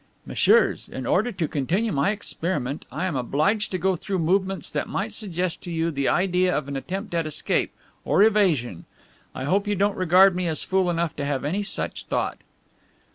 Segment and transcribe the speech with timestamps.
[0.25, 4.87] "Messieurs, in order to continue my experiment I am obliged to go through movements that
[4.87, 7.71] might suggest to you the idea of an attempt at escape,
[8.03, 8.85] or evasion.
[9.35, 12.39] I hope you don't regard me as fool enough to have any such thought."